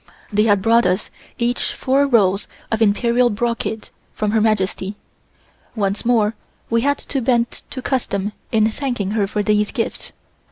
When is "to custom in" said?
7.69-8.67